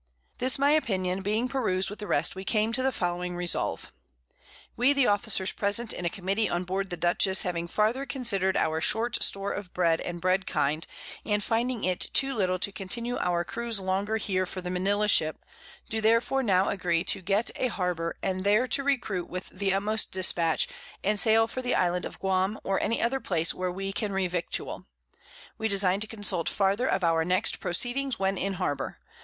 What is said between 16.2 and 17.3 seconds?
now agree to